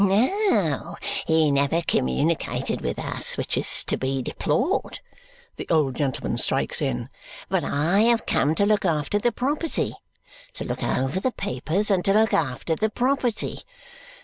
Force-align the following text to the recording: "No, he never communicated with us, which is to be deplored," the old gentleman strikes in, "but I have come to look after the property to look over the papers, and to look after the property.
"No, 0.03 0.97
he 1.27 1.51
never 1.51 1.83
communicated 1.83 2.81
with 2.81 2.97
us, 2.97 3.37
which 3.37 3.55
is 3.55 3.83
to 3.83 3.97
be 3.97 4.23
deplored," 4.23 4.99
the 5.57 5.67
old 5.69 5.93
gentleman 5.95 6.39
strikes 6.39 6.81
in, 6.81 7.07
"but 7.49 7.63
I 7.63 7.99
have 7.99 8.25
come 8.25 8.55
to 8.55 8.65
look 8.65 8.83
after 8.83 9.19
the 9.19 9.31
property 9.31 9.93
to 10.53 10.63
look 10.63 10.81
over 10.81 11.19
the 11.19 11.31
papers, 11.31 11.91
and 11.91 12.03
to 12.05 12.13
look 12.13 12.33
after 12.33 12.75
the 12.75 12.89
property. 12.89 13.59